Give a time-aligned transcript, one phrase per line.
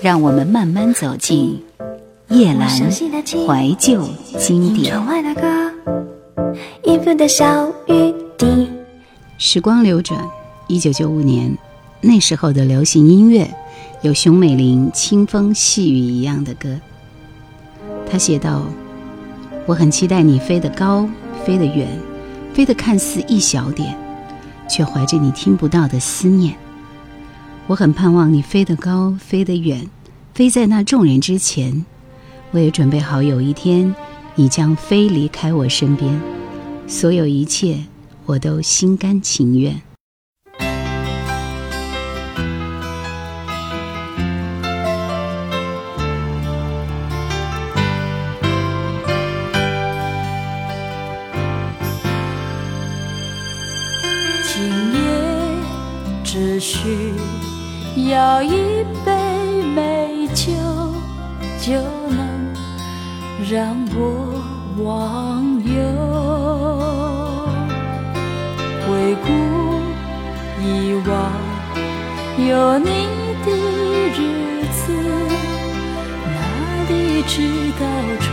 [0.00, 1.60] 让我们慢慢走进
[2.28, 4.94] 叶阑怀旧经典。
[9.38, 10.24] 时光流转，
[10.68, 11.56] 一九九五年，
[12.00, 13.48] 那时候的流行音乐
[14.02, 16.68] 有熊美玲清风细雨一样的歌。
[18.08, 18.62] 她写道
[19.66, 21.08] ：“我很期待你飞得高，
[21.44, 21.88] 飞得远，
[22.54, 23.96] 飞得看似一小点，
[24.68, 26.54] 却怀着你听不到的思念。
[27.68, 29.88] 我很盼望你飞得高，飞得远。”
[30.32, 31.84] 飞在那众人之前，
[32.52, 33.94] 我也准备好有一天，
[34.36, 36.18] 你将飞离开我身边，
[36.86, 37.84] 所有一切
[38.24, 39.82] 我都心甘情愿。
[54.44, 55.00] 今夜
[56.24, 57.12] 只需
[58.08, 59.12] 要一杯。
[59.74, 60.50] 美酒
[61.60, 61.74] 就
[62.10, 62.18] 能
[63.48, 63.96] 让我
[64.82, 65.70] 忘忧，
[68.82, 68.88] 回
[69.22, 69.26] 顾
[70.60, 70.66] 以
[71.06, 71.10] 往
[72.48, 72.88] 有你
[73.44, 73.48] 的
[74.16, 74.18] 日
[74.72, 74.78] 子，
[76.24, 76.36] 哪
[76.88, 76.92] 里
[77.28, 77.32] 知
[77.78, 77.82] 道
[78.20, 78.26] 愁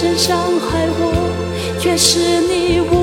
[0.00, 1.12] 深深伤害我，
[1.78, 2.99] 却是你无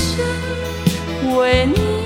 [0.00, 1.99] 生为你。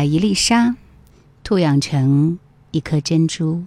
[0.00, 0.76] 把一粒沙
[1.44, 2.38] 吐养成
[2.70, 3.64] 一颗珍珠，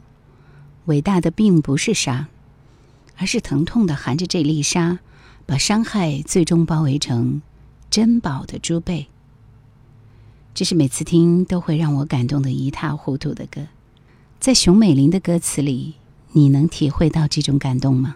[0.85, 2.25] 伟大的并不是沙，
[3.17, 4.97] 而是疼痛的含着这粒沙，
[5.45, 7.43] 把伤害最终包围成
[7.91, 9.09] 珍宝的珠贝。
[10.55, 13.67] 这是每次听都会让我感动的一塌糊涂的歌，
[14.39, 15.93] 在熊美玲的歌词里，
[16.31, 18.15] 你能体会到这种感动吗？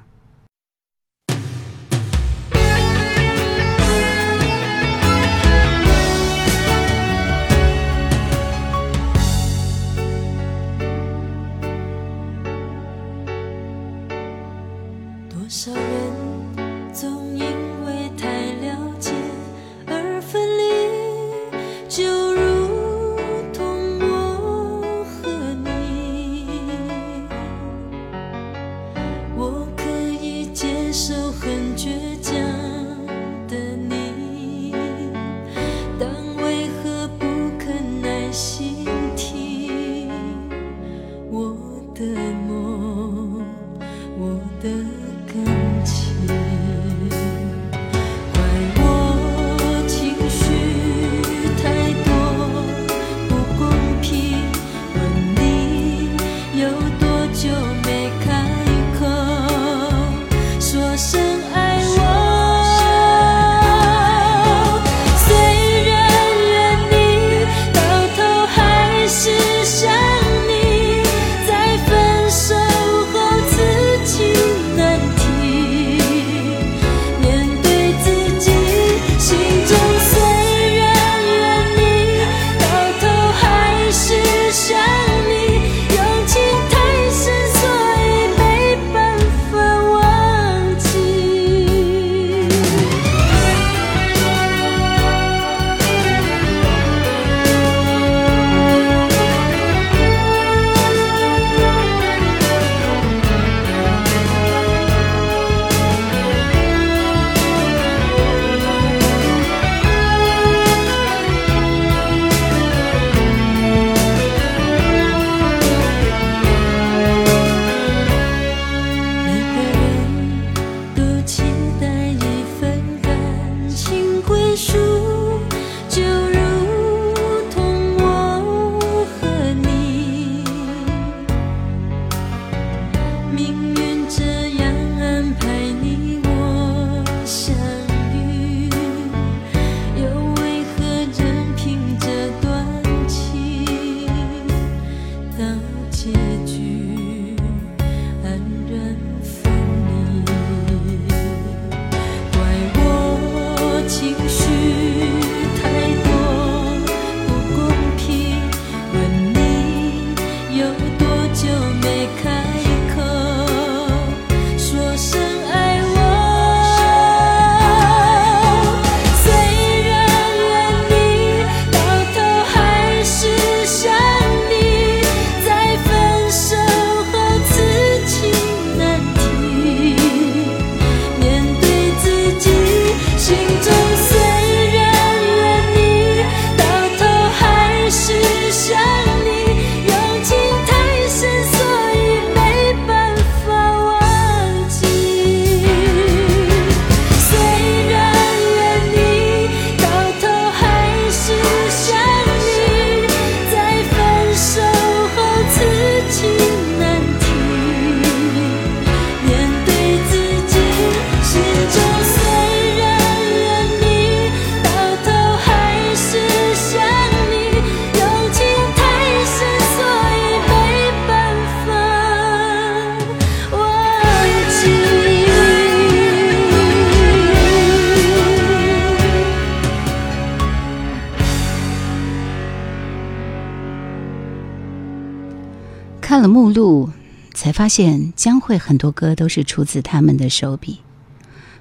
[236.18, 236.90] 看了目录
[237.36, 240.80] 才发现江蕙很多歌都是出自他们的手笔。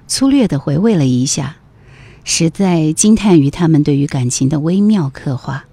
[0.07, 1.57] 粗略的回味了一下
[2.23, 5.66] 实在惊叹于他们对于感情的微妙刻画。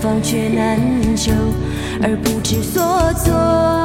[0.00, 0.78] 方却难
[1.16, 1.32] 求？
[2.00, 3.77] 而不知所措，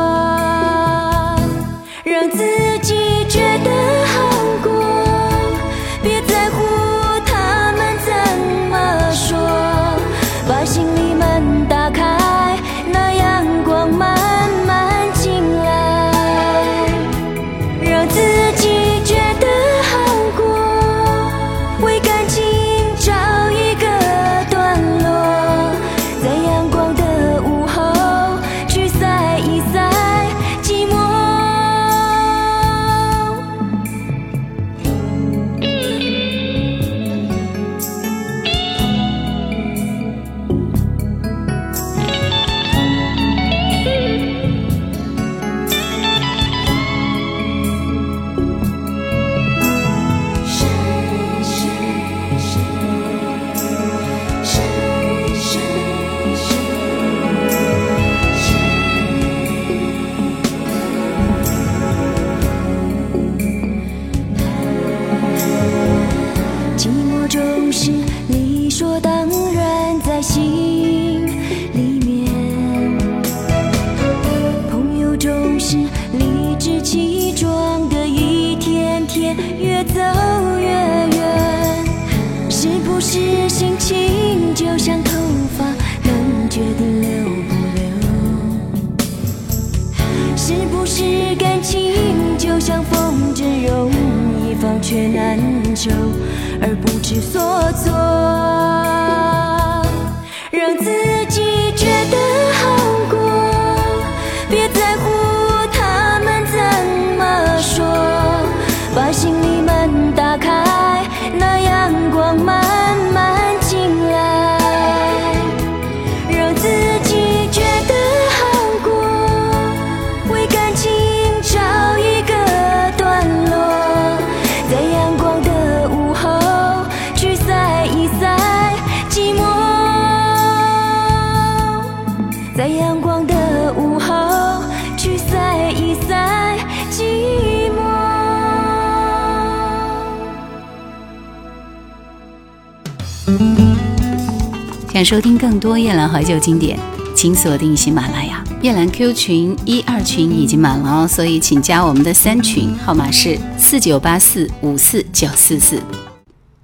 [144.94, 146.78] 想收听更多夜兰怀旧经典，
[147.16, 148.44] 请锁定喜马拉雅。
[148.62, 155.82] 夜兰 Q 群一二群已经满了哦，所以请加我们的三群，号码是四九八四五四九四四。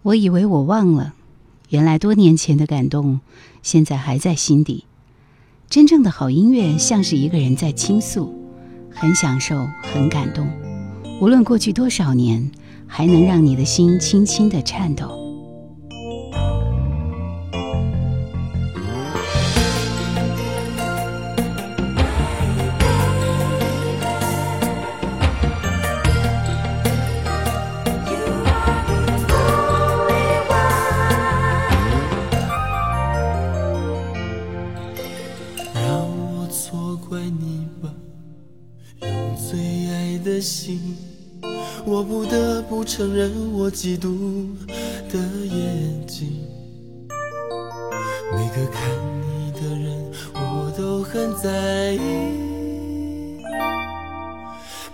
[0.04, 1.14] 我以为我忘了，
[1.70, 3.20] 原来多年前的感动，
[3.64, 4.84] 现在还在心底。
[5.68, 8.32] 真正的好音乐像是一个人在倾诉，
[8.92, 10.48] 很享受，很感动。
[11.20, 12.52] 无论过去多少年，
[12.86, 15.19] 还能让你的心轻轻地颤抖。
[42.90, 44.50] 承认我嫉妒
[45.14, 46.44] 的眼睛。
[48.34, 48.82] 每个看
[49.22, 53.44] 你的人，我都很在意，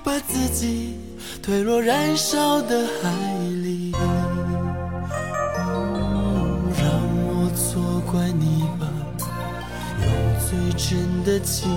[0.04, 0.96] 把自己
[1.42, 3.10] 推落燃烧的海
[3.64, 3.94] 里。
[6.78, 6.92] 让
[7.24, 8.92] 我错怪你吧。
[10.02, 10.12] 用
[10.46, 11.72] 最真的情，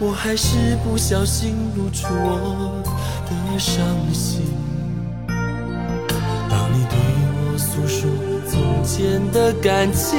[0.00, 2.82] 我还是不小心露出我
[3.26, 4.40] 的伤心。
[7.92, 8.08] 说
[8.48, 10.18] 从前的感情，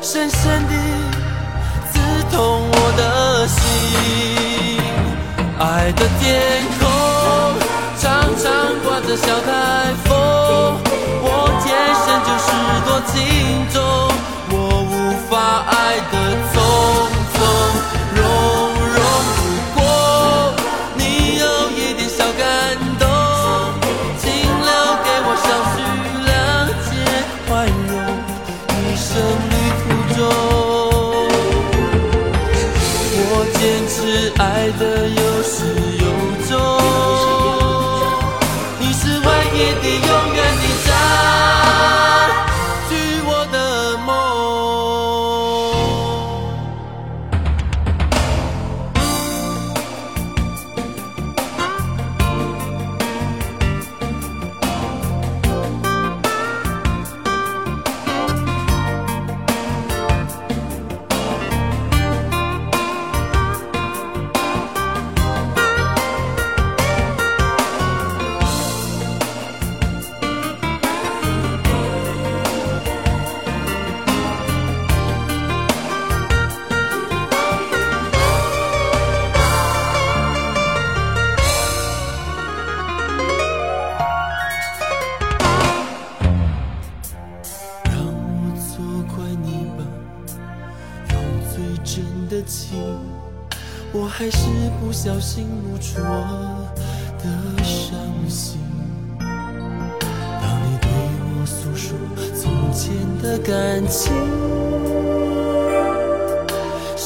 [0.00, 0.74] 深深地
[1.90, 1.98] 刺
[2.30, 3.58] 痛我的心。
[5.58, 6.86] 爱的天空
[7.98, 8.04] 常
[8.38, 8.44] 常
[8.84, 9.50] 刮着小台
[10.04, 10.14] 风，
[11.22, 11.26] 我
[11.64, 11.66] 天
[12.04, 12.48] 生就是
[12.86, 13.14] 多情
[13.72, 13.76] 种，
[14.52, 14.54] 我
[14.86, 14.94] 无
[15.28, 15.34] 法
[15.66, 15.74] 爱
[16.12, 16.14] 得
[16.52, 16.54] 从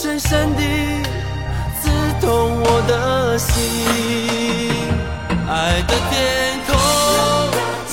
[0.03, 0.63] 深深地
[1.79, 1.91] 刺
[2.23, 3.53] 痛我的心。
[5.47, 6.69] 爱的天空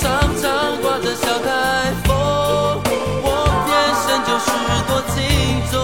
[0.40, 2.08] 常挂着小台风，
[3.22, 3.26] 我
[3.66, 3.68] 天
[4.06, 4.48] 生就是
[4.88, 5.20] 多情
[5.70, 5.76] 种，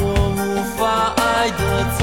[0.00, 0.02] 我
[0.34, 0.42] 无
[0.76, 1.62] 法爱得
[2.00, 2.02] 走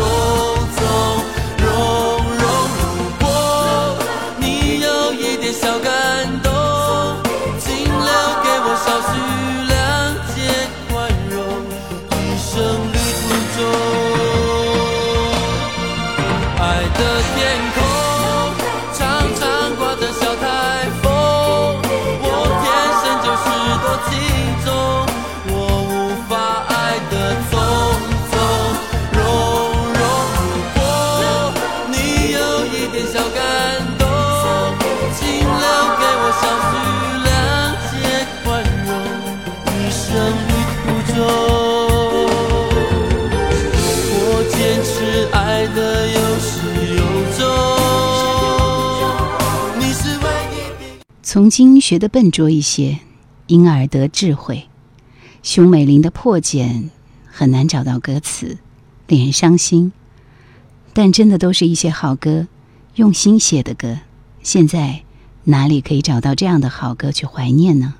[51.33, 52.99] 从今学得笨拙一些，
[53.47, 54.67] 因而得智慧。
[55.41, 56.89] 熊美玲的破茧
[57.25, 58.57] 很难找到歌词，
[59.07, 59.93] 令人伤心。
[60.91, 62.49] 但真的都是一些好歌，
[62.95, 63.99] 用心写的歌。
[64.43, 65.03] 现在
[65.45, 67.93] 哪里可以找到这样的好歌去怀念呢？